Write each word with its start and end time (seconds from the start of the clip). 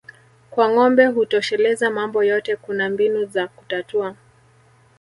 Kwa 0.49 0.69
ngombe 0.69 1.05
hutosheleza 1.05 1.89
mambo 1.91 2.23
yote 2.23 2.55
kuna 2.55 2.89
mbinu 2.89 3.25
za 3.25 3.47
kutatua 3.47 4.15